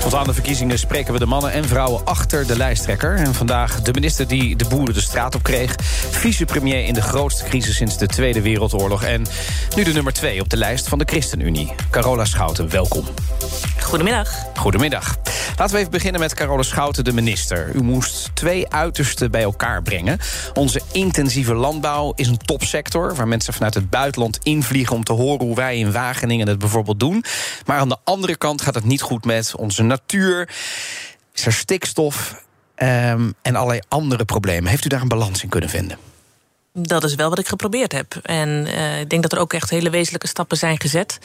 [0.00, 3.16] Tot aan de verkiezingen spreken we de mannen en vrouwen achter de lijsttrekker.
[3.16, 5.74] En vandaag de minister die de boeren de straat op kreeg.
[6.10, 9.02] Vicepremier in de grootste crisis sinds de Tweede Wereldoorlog.
[9.04, 9.26] En
[9.76, 11.72] nu de nummer twee op de lijst van de ChristenUnie.
[11.90, 13.04] Carola Schouten, welkom.
[13.90, 14.46] Goedemiddag.
[14.54, 15.16] Goedemiddag.
[15.56, 17.74] Laten we even beginnen met Carola Schouten, de minister.
[17.74, 20.18] U moest twee uitersten bij elkaar brengen.
[20.54, 23.14] Onze intensieve landbouw is een topsector...
[23.14, 25.46] waar mensen vanuit het buitenland invliegen om te horen...
[25.46, 27.24] hoe wij in Wageningen het bijvoorbeeld doen.
[27.66, 30.48] Maar aan de andere kant gaat het niet goed met onze natuur...
[31.34, 32.44] is er stikstof
[32.76, 34.70] um, en allerlei andere problemen.
[34.70, 36.09] Heeft u daar een balans in kunnen vinden?
[36.72, 38.14] Dat is wel wat ik geprobeerd heb.
[38.22, 41.18] En uh, ik denk dat er ook echt hele wezenlijke stappen zijn gezet.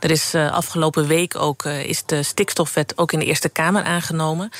[0.00, 3.82] Er is uh, afgelopen week ook uh, is de stikstofwet ook in de Eerste Kamer
[3.82, 4.50] aangenomen.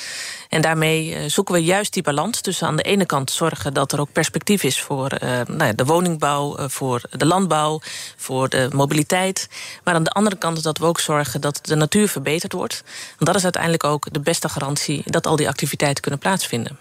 [0.48, 4.00] En daarmee zoeken we juist die balans tussen aan de ene kant zorgen dat er
[4.00, 5.08] ook perspectief is voor
[5.46, 7.80] nou ja, de woningbouw, voor de landbouw,
[8.16, 9.48] voor de mobiliteit.
[9.84, 12.82] Maar aan de andere kant dat we ook zorgen dat de natuur verbeterd wordt.
[13.08, 16.78] Want dat is uiteindelijk ook de beste garantie dat al die activiteiten kunnen plaatsvinden.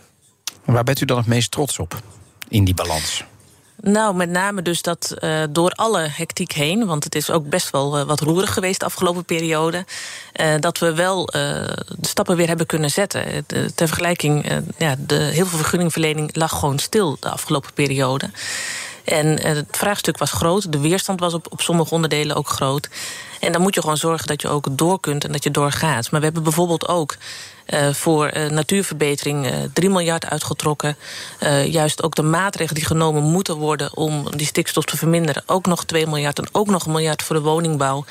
[0.65, 2.01] Waar bent u dan het meest trots op
[2.47, 3.23] in die balans?
[3.81, 7.69] Nou, met name dus dat uh, door alle hectiek heen, want het is ook best
[7.69, 9.85] wel uh, wat roerig geweest de afgelopen periode,
[10.35, 13.45] uh, dat we wel de stappen weer hebben kunnen zetten.
[13.75, 18.29] Ter vergelijking, ja, de, heel veel vergunningverlening lag gewoon stil de afgelopen periode.
[19.03, 22.89] En het vraagstuk was groot, de weerstand was op, op sommige onderdelen ook groot.
[23.44, 26.11] En dan moet je gewoon zorgen dat je ook door kunt en dat je doorgaat.
[26.11, 27.16] Maar we hebben bijvoorbeeld ook
[27.67, 30.97] uh, voor uh, natuurverbetering uh, 3 miljard uitgetrokken.
[31.66, 35.44] juist ook de maatregelen die genomen moeten worden om die stikstof te verminderen.
[35.45, 38.05] Ook nog 2 miljard en ook nog een miljard voor de woningbouw.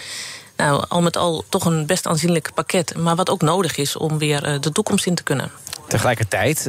[0.57, 2.97] Nou, al met al toch een best aanzienlijk pakket.
[2.97, 5.51] Maar wat ook nodig is om weer de toekomst in te kunnen.
[5.93, 6.65] Tegelijkertijd, uh,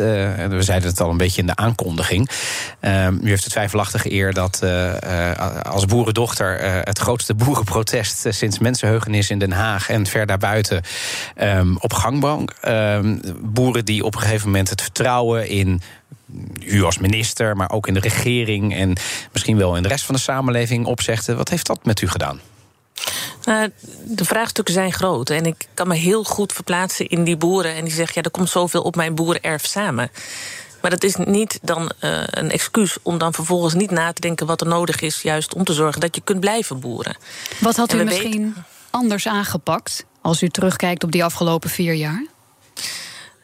[0.46, 2.30] we zeiden het al een beetje in de aankondiging.
[2.82, 9.30] Uh, u heeft de twijfelachtige eer dat uh, als boerendochter het grootste boerenprotest sinds mensenheugenis
[9.30, 10.82] in Den Haag en ver daarbuiten
[11.42, 12.50] um, op gang.
[12.62, 15.82] Ehm, boeren die op een gegeven moment het vertrouwen in
[16.66, 18.96] u als minister, maar ook in de regering en
[19.32, 21.38] misschien wel in de rest van de samenleving opzegden.
[21.38, 22.40] Wat heeft dat met u gedaan?
[23.44, 23.72] Nou,
[24.04, 25.30] de vraagstukken zijn groot.
[25.30, 27.76] En ik kan me heel goed verplaatsen in die boeren.
[27.76, 30.12] En die zeggen, ja, er komt zoveel op mijn boerenerf samen.
[30.81, 34.48] Maar dat is niet dan uh, een excuus om dan vervolgens niet na te denken
[34.48, 37.18] wat er nodig is, juist om te zorgen dat je kunt blijven boeren.
[37.59, 38.66] Wat had u misschien weten...
[38.90, 42.25] anders aangepakt als u terugkijkt op die afgelopen vier jaar?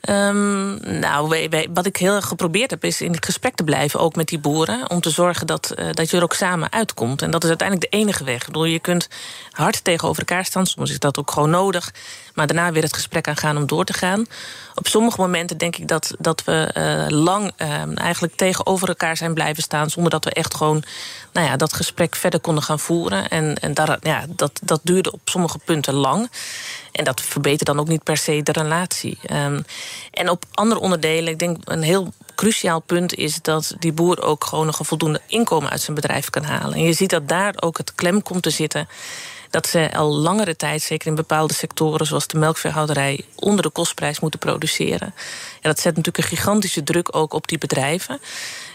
[0.10, 4.16] Um, nou, wat ik heel erg geprobeerd heb, is in het gesprek te blijven, ook
[4.16, 4.90] met die boeren.
[4.90, 7.22] Om te zorgen dat, uh, dat je er ook samen uitkomt.
[7.22, 8.40] En dat is uiteindelijk de enige weg.
[8.40, 9.08] Ik bedoel, je kunt
[9.52, 11.94] hard tegenover elkaar staan, soms is dat ook gewoon nodig.
[12.34, 14.26] Maar daarna weer het gesprek aangaan om door te gaan.
[14.76, 19.34] Op sommige momenten denk ik dat, dat we uh, lang uh, eigenlijk tegenover elkaar zijn
[19.34, 19.90] blijven staan.
[19.90, 20.84] Zonder dat we echt gewoon
[21.34, 23.30] nou ja, dat gesprek verder konden gaan voeren.
[23.30, 26.30] En, en daar, ja, dat, dat duurde op sommige punten lang.
[27.00, 29.18] En dat verbetert dan ook niet per se de relatie.
[29.32, 29.66] Um,
[30.12, 34.44] en op andere onderdelen, ik denk een heel cruciaal punt is dat die boer ook
[34.44, 36.74] gewoon nog een voldoende inkomen uit zijn bedrijf kan halen.
[36.74, 38.88] En je ziet dat daar ook het klem komt te zitten
[39.50, 44.20] dat ze al langere tijd, zeker in bepaalde sectoren zoals de melkveehouderij, onder de kostprijs
[44.20, 45.14] moeten produceren.
[45.62, 48.20] En dat zet natuurlijk een gigantische druk ook op die bedrijven.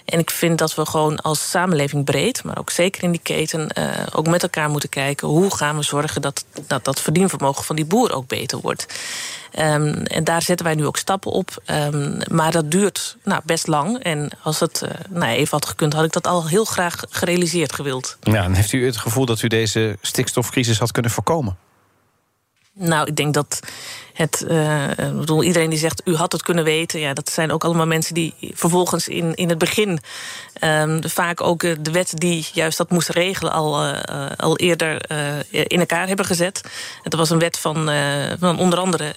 [0.05, 3.71] En ik vind dat we gewoon als samenleving breed, maar ook zeker in die keten,
[3.79, 7.77] uh, ook met elkaar moeten kijken hoe gaan we zorgen dat dat, dat verdienvermogen van
[7.77, 8.87] die boer ook beter wordt.
[9.59, 11.63] Um, en daar zetten wij nu ook stappen op.
[11.67, 13.99] Um, maar dat duurt nou, best lang.
[13.99, 17.73] En als het uh, nou, even had gekund, had ik dat al heel graag gerealiseerd
[17.73, 18.17] gewild.
[18.21, 21.57] Ja, en heeft u het gevoel dat u deze stikstofcrisis had kunnen voorkomen?
[22.77, 23.61] Nou, ik denk dat
[24.13, 27.01] het, uh, bedoel, iedereen die zegt, u had het kunnen weten.
[27.01, 29.99] Ja, dat zijn ook allemaal mensen die vervolgens in, in het begin
[30.61, 33.97] um, vaak ook uh, de wet die juist dat moest regelen al, uh,
[34.37, 35.11] al eerder
[35.51, 36.61] in elkaar hebben gezet.
[37.03, 37.91] Het was een wet van,
[38.39, 39.15] van onder andere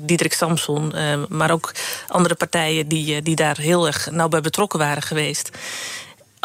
[0.00, 0.94] Diederik Samson,
[1.28, 1.74] maar ook
[2.08, 5.50] andere partijen die, die daar heel erg nauw bij betrokken waren geweest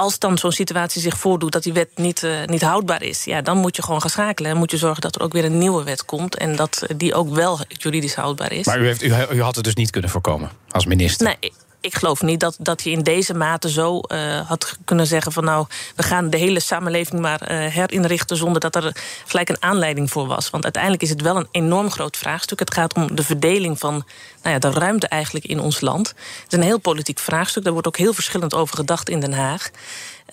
[0.01, 3.42] als dan zo'n situatie zich voordoet dat die wet niet, uh, niet houdbaar is, ja,
[3.42, 4.51] dan moet je gewoon gaan schakelen.
[4.51, 6.38] En moet je zorgen dat er ook weer een nieuwe wet komt.
[6.38, 8.65] En dat die ook wel juridisch houdbaar is.
[8.65, 11.25] Maar u, heeft, u, u had het dus niet kunnen voorkomen als minister?
[11.42, 11.51] Nee,
[11.81, 15.44] ik geloof niet dat, dat je in deze mate zo uh, had kunnen zeggen van
[15.44, 18.95] nou, we gaan de hele samenleving maar uh, herinrichten zonder dat er
[19.25, 20.50] gelijk een aanleiding voor was.
[20.50, 22.60] Want uiteindelijk is het wel een enorm groot vraagstuk.
[22.60, 24.06] Het gaat om de verdeling van
[24.42, 26.07] nou ja, de ruimte eigenlijk in ons land.
[26.07, 27.63] Het is een heel politiek vraagstuk.
[27.63, 29.69] Daar wordt ook heel verschillend over gedacht in Den Haag.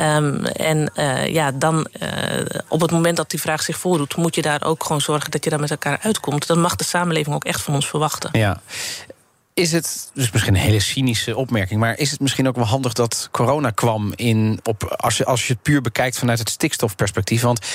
[0.00, 1.86] Um, en uh, ja, dan
[2.68, 5.44] op het moment dat die vraag zich voordoet, moet je daar ook gewoon zorgen dat
[5.44, 6.46] je daar met elkaar uitkomt.
[6.46, 8.30] Dat mag de samenleving ook echt van ons verwachten.
[8.32, 8.60] Ja.
[9.58, 12.92] Is het, dus misschien een hele cynische opmerking, maar is het misschien ook wel handig
[12.92, 17.42] dat corona kwam in op als je, als je het puur bekijkt vanuit het stikstofperspectief?
[17.42, 17.66] Want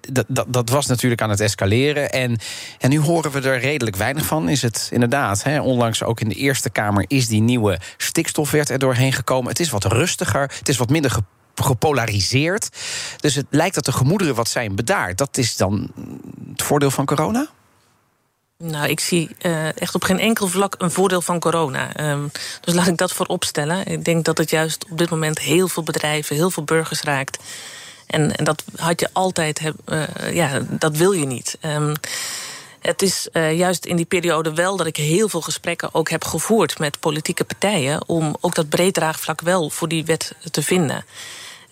[0.00, 2.12] dat, dat, dat, was natuurlijk aan het escaleren.
[2.12, 2.38] En,
[2.78, 4.48] en nu horen we er redelijk weinig van.
[4.48, 8.78] Is het inderdaad, hè, onlangs ook in de Eerste Kamer is die nieuwe stikstofwet er
[8.78, 9.48] doorheen gekomen.
[9.48, 11.16] Het is wat rustiger, het is wat minder
[11.54, 12.68] gepolariseerd.
[13.20, 15.18] Dus het lijkt dat de gemoederen wat zijn bedaard.
[15.18, 15.90] Dat is dan
[16.50, 17.48] het voordeel van corona?
[18.64, 22.10] Nou, ik zie uh, echt op geen enkel vlak een voordeel van corona.
[22.10, 22.30] Um,
[22.60, 23.86] dus laat ik dat voorop stellen.
[23.86, 27.38] Ik denk dat het juist op dit moment heel veel bedrijven, heel veel burgers raakt.
[28.06, 31.58] En, en dat had je altijd, uh, ja, dat wil je niet.
[31.60, 31.94] Um,
[32.80, 36.24] het is uh, juist in die periode wel dat ik heel veel gesprekken ook heb
[36.24, 38.08] gevoerd met politieke partijen.
[38.08, 41.04] om ook dat breed draagvlak wel voor die wet te vinden.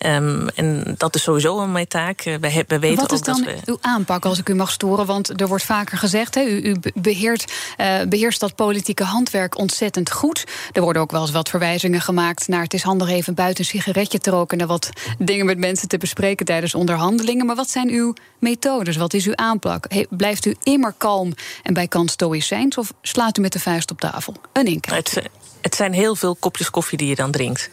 [0.05, 2.23] Um, en dat is sowieso mijn taak.
[2.23, 3.57] We, we weten Wat is dan we...
[3.65, 5.05] uw aanpak, als ik u mag storen?
[5.05, 10.11] Want er wordt vaker gezegd, he, u, u beheert, uh, beheerst dat politieke handwerk ontzettend
[10.11, 10.43] goed.
[10.71, 12.63] Er worden ook wel eens wat verwijzingen gemaakt naar...
[12.63, 14.57] het is handig even buiten een sigaretje te roken...
[14.57, 17.45] en wat dingen met mensen te bespreken tijdens onderhandelingen.
[17.45, 18.97] Maar wat zijn uw methodes?
[18.97, 19.85] Wat is uw aanpak?
[19.87, 21.33] He, blijft u immer kalm
[21.63, 22.77] en bij kans stoïcijns...
[22.77, 24.35] of slaat u met de vuist op tafel?
[24.53, 25.29] Een inkijk
[25.61, 27.69] het zijn heel veel kopjes koffie die je dan drinkt.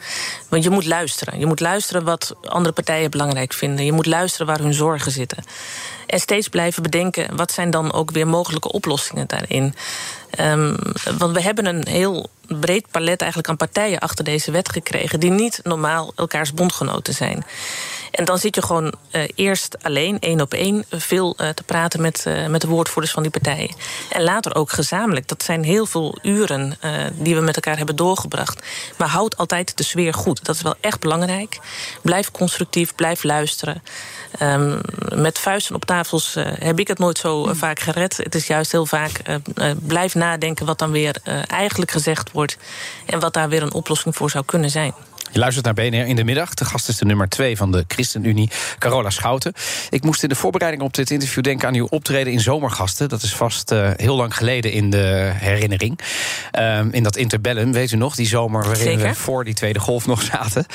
[0.48, 1.38] Want je moet luisteren.
[1.38, 3.84] Je moet luisteren wat andere partijen belangrijk vinden.
[3.84, 5.44] Je moet luisteren waar hun zorgen zitten.
[6.06, 9.74] En steeds blijven bedenken, wat zijn dan ook weer mogelijke oplossingen daarin?
[10.40, 10.76] Um,
[11.18, 12.30] want we hebben een heel
[12.60, 15.20] breed palet eigenlijk aan partijen achter deze wet gekregen...
[15.20, 17.44] die niet normaal elkaars bondgenoten zijn.
[18.10, 20.84] En dan zit je gewoon uh, eerst alleen, één op één...
[20.90, 23.74] veel uh, te praten met, uh, met de woordvoerders van die partijen.
[24.08, 25.28] En later ook gezamenlijk.
[25.28, 26.78] Dat zijn heel veel uren
[27.12, 28.66] die we met elkaar hebben doorgebracht.
[28.96, 30.44] Maar houd altijd de sfeer goed.
[30.44, 31.58] Dat is wel echt belangrijk.
[32.02, 33.82] Blijf constructief, blijf luisteren.
[34.42, 34.80] Um,
[35.14, 38.16] met vuisten op tafels heb ik het nooit zo vaak gered.
[38.16, 39.20] Het is juist heel vaak
[39.86, 41.16] blijf nadenken wat dan weer
[41.46, 42.37] eigenlijk gezegd wordt...
[43.06, 44.92] en wat daar weer een oplossing voor zou kunnen zijn.
[45.32, 46.54] Je luistert naar BNR in de middag.
[46.54, 49.52] De gast is de nummer 2 van de ChristenUnie, Carola Schouten.
[49.90, 53.08] Ik moest in de voorbereiding op dit interview denken aan uw optreden in Zomergasten.
[53.08, 55.98] Dat is vast uh, heel lang geleden in de herinnering.
[56.58, 59.08] Um, in dat interbellum, weet u nog, die zomer waarin Zeker.
[59.08, 60.66] we voor die tweede golf nog zaten.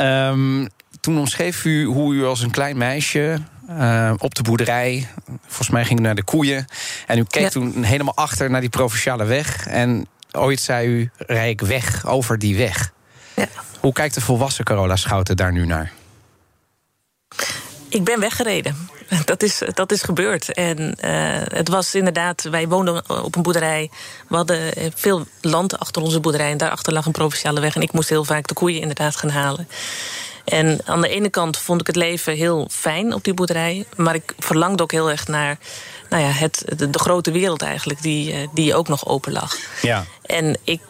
[0.00, 0.68] Um,
[1.00, 3.38] toen omschreef u hoe u als een klein meisje
[3.70, 5.08] uh, op de boerderij.
[5.46, 6.66] Volgens mij ging u naar de koeien.
[7.06, 7.48] En u keek ja.
[7.48, 9.66] toen helemaal achter naar die provinciale weg.
[9.66, 12.92] En ooit zei u, rij ik weg over die weg.
[13.36, 13.48] Ja.
[13.80, 15.92] Hoe kijkt de volwassen Carola Schouten daar nu naar?
[17.88, 18.88] Ik ben weggereden.
[19.24, 20.52] Dat is, dat is gebeurd.
[20.52, 23.90] En uh, het was inderdaad, wij woonden op een boerderij.
[24.28, 26.50] We hadden veel land achter onze boerderij.
[26.50, 27.74] En daarachter lag een provinciale weg.
[27.74, 29.68] En ik moest heel vaak de koeien inderdaad gaan halen.
[30.50, 33.84] En aan de ene kant vond ik het leven heel fijn op die boerderij.
[33.96, 35.58] Maar ik verlangde ook heel erg naar
[36.10, 39.56] nou ja, het, de, de grote wereld eigenlijk, die, die ook nog open lag.
[39.82, 40.04] Ja.
[40.22, 40.80] En ik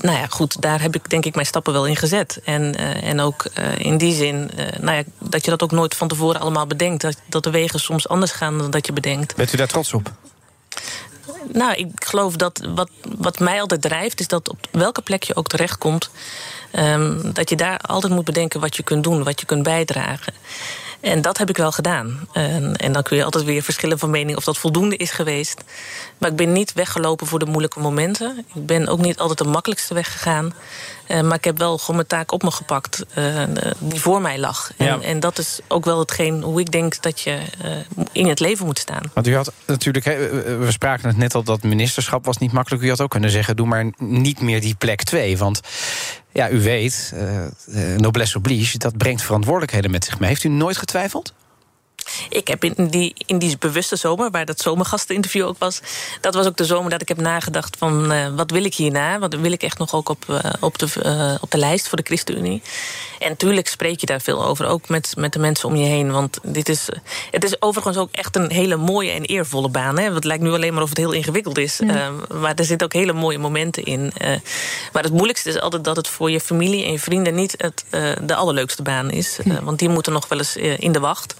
[0.00, 2.40] nou ja, goed, daar heb ik denk ik mijn stappen wel in gezet.
[2.44, 5.70] En, uh, en ook uh, in die zin, uh, nou ja, dat je dat ook
[5.70, 7.02] nooit van tevoren allemaal bedenkt.
[7.02, 9.36] Dat, dat de wegen soms anders gaan dan dat je bedenkt.
[9.36, 10.12] Bent u daar trots op?
[11.52, 15.36] Nou, ik geloof dat wat, wat mij altijd drijft, is dat op welke plek je
[15.36, 16.10] ook terechtkomt,
[16.72, 20.32] um, dat je daar altijd moet bedenken wat je kunt doen, wat je kunt bijdragen.
[21.00, 22.28] En dat heb ik wel gedaan.
[22.32, 25.64] En, en, dan kun je altijd weer verschillen van mening of dat voldoende is geweest.
[26.18, 28.44] Maar ik ben niet weggelopen voor de moeilijke momenten.
[28.54, 30.54] Ik ben ook niet altijd de makkelijkste weg gegaan.
[31.08, 33.42] Uh, maar ik heb wel gewoon mijn taak op me gepakt uh,
[33.78, 34.70] die voor mij lag.
[34.76, 35.00] En, ja.
[35.00, 38.66] en, dat is ook wel hetgeen hoe ik denk dat je uh, in het leven
[38.66, 39.02] moet staan.
[39.14, 42.82] Want u had natuurlijk, we spraken het net al, dat ministerschap was niet makkelijk.
[42.82, 45.38] U had ook kunnen zeggen, doe maar niet meer die plek 2.
[45.38, 45.60] Want
[46.36, 47.14] ja, u weet,
[47.96, 50.28] noblesse oblige, dat brengt verantwoordelijkheden met zich mee.
[50.28, 51.32] Heeft u nooit getwijfeld?
[52.28, 55.80] Ik heb in die, in die bewuste zomer, waar dat zomergasteninterview ook was...
[56.20, 58.12] dat was ook de zomer dat ik heb nagedacht van...
[58.12, 59.18] Uh, wat wil ik hierna?
[59.18, 62.62] Wat wil ik echt nog ook op, op, de, op de lijst voor de ChristenUnie?
[63.18, 66.12] En natuurlijk spreek je daar veel over, ook met, met de mensen om je heen.
[66.12, 66.88] Want dit is,
[67.30, 69.98] het is overigens ook echt een hele mooie en eervolle baan.
[69.98, 70.14] Hè?
[70.14, 71.80] Het lijkt nu alleen maar of het heel ingewikkeld is.
[71.80, 72.20] Mm.
[72.40, 74.12] maar er zitten ook hele mooie momenten in.
[74.92, 77.34] maar het moeilijkste is altijd dat het voor je familie en je vrienden...
[77.34, 77.84] niet het,
[78.22, 79.38] de allerleukste baan is.
[79.44, 79.64] Mm.
[79.64, 81.34] want die moeten nog wel eens in de wacht.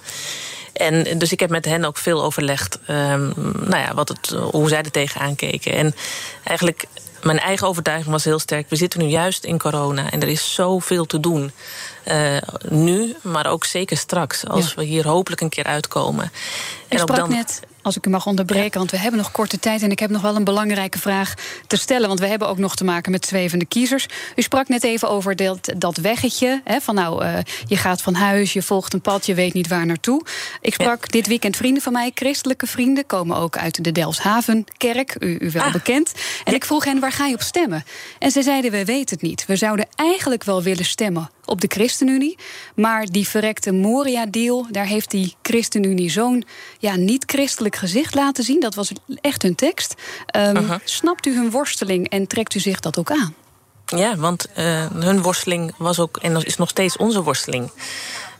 [0.77, 4.69] En dus ik heb met hen ook veel overlegd um, nou ja, wat het, hoe
[4.69, 5.73] zij er tegenaan keken.
[5.73, 5.95] En
[6.43, 6.85] eigenlijk
[7.21, 8.69] mijn eigen overtuiging was heel sterk.
[8.69, 11.51] We zitten nu juist in corona en er is zoveel te doen.
[12.05, 12.37] Uh,
[12.69, 14.75] nu, maar ook zeker straks, als ja.
[14.75, 16.31] we hier hopelijk een keer uitkomen.
[16.89, 17.29] U sprak dan...
[17.29, 20.09] net als ik u mag onderbreken, want we hebben nog korte tijd en ik heb
[20.09, 21.33] nog wel een belangrijke vraag
[21.67, 24.07] te stellen, want we hebben ook nog te maken met zwevende kiezers.
[24.35, 28.13] U sprak net even over dat, dat weggetje, hè, van nou, uh, je gaat van
[28.13, 30.21] huis, je volgt een pad, je weet niet waar naartoe.
[30.61, 35.37] Ik sprak dit weekend vrienden van mij, christelijke vrienden, komen ook uit de Delfshavenkerk, u,
[35.39, 35.71] u wel ah.
[35.71, 36.11] bekend.
[36.43, 37.83] En ik vroeg hen, waar ga je op stemmen?
[38.19, 39.45] En ze zeiden, we weten het niet.
[39.45, 42.37] We zouden eigenlijk wel willen stemmen op de ChristenUnie.
[42.75, 46.43] Maar die verrekte Moria-deal, daar heeft die ChristenUnie zo'n
[46.79, 48.59] ja, niet-christelijk gezicht laten zien.
[48.59, 49.93] Dat was echt hun tekst.
[50.37, 53.35] Um, Snapt u hun worsteling en trekt u zich dat ook aan?
[53.85, 57.71] Ja, want uh, hun worsteling was ook en is nog steeds onze worsteling.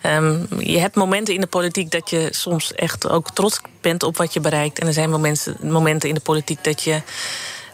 [0.03, 4.17] Um, je hebt momenten in de politiek dat je soms echt ook trots bent op
[4.17, 4.79] wat je bereikt.
[4.79, 7.01] En er zijn momenten, momenten in de politiek dat je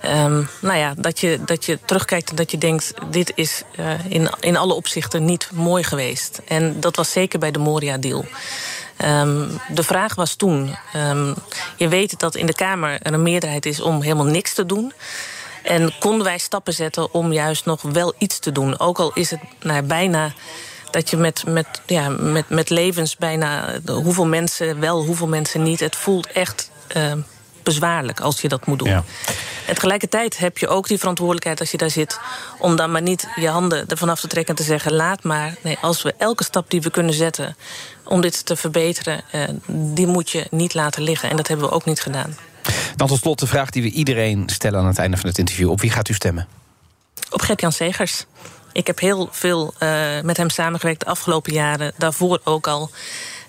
[0.05, 2.93] Um, nou ja, dat je, dat je terugkijkt en dat je denkt...
[3.09, 6.41] dit is uh, in, in alle opzichten niet mooi geweest.
[6.47, 8.25] En dat was zeker bij de Moria-deal.
[9.05, 10.75] Um, de vraag was toen...
[10.95, 11.35] Um,
[11.77, 14.93] je weet dat in de Kamer er een meerderheid is om helemaal niks te doen...
[15.63, 18.79] En konden wij stappen zetten om juist nog wel iets te doen.
[18.79, 20.33] Ook al is het nou, bijna
[20.91, 25.79] dat je met, met, ja, met, met levens bijna hoeveel mensen wel, hoeveel mensen niet.
[25.79, 26.71] Het voelt echt
[27.63, 28.87] bezwaarlijk als je dat moet doen.
[28.87, 29.03] Ja.
[29.67, 32.19] En tegelijkertijd heb je ook die verantwoordelijkheid als je daar zit...
[32.59, 34.93] om dan maar niet je handen ervan af te trekken en te zeggen...
[34.93, 37.55] laat maar, nee, als we elke stap die we kunnen zetten
[38.03, 39.21] om dit te verbeteren...
[39.31, 41.29] Eh, die moet je niet laten liggen.
[41.29, 42.37] En dat hebben we ook niet gedaan.
[42.95, 45.69] Dan tot slot de vraag die we iedereen stellen aan het einde van het interview.
[45.69, 46.47] Op wie gaat u stemmen?
[47.29, 48.25] Op Gert-Jan Segers.
[48.71, 51.93] Ik heb heel veel uh, met hem samengewerkt de afgelopen jaren.
[51.97, 52.89] Daarvoor ook al.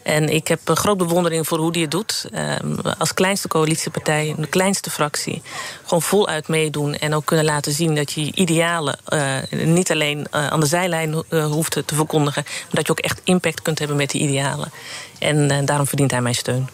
[0.05, 2.29] En ik heb een grote bewondering voor hoe hij het doet.
[2.63, 5.43] Um, als kleinste coalitiepartij, de kleinste fractie.
[5.83, 10.47] Gewoon voluit meedoen en ook kunnen laten zien dat je idealen uh, niet alleen uh,
[10.47, 14.11] aan de zijlijn hoeft te verkondigen, maar dat je ook echt impact kunt hebben met
[14.11, 14.71] die idealen.
[15.19, 16.69] En daarom verdient hij mijn steun.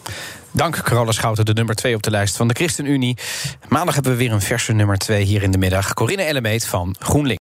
[0.53, 3.17] Dank, Carola Schouten, de nummer 2 op de lijst van de ChristenUnie.
[3.69, 5.95] Maandag hebben we weer een verse nummer 2 hier in de middag.
[5.95, 7.50] Corinne Ellemeet van GroenLinks.